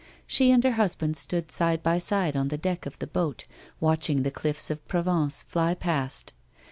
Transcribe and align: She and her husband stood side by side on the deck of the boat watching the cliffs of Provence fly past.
She 0.25 0.49
and 0.49 0.63
her 0.63 0.71
husband 0.71 1.15
stood 1.15 1.51
side 1.51 1.83
by 1.83 1.99
side 1.99 2.35
on 2.35 2.47
the 2.47 2.57
deck 2.57 2.87
of 2.87 2.97
the 2.97 3.05
boat 3.05 3.45
watching 3.79 4.23
the 4.23 4.31
cliffs 4.31 4.71
of 4.71 4.87
Provence 4.87 5.43
fly 5.43 5.75
past. 5.75 6.33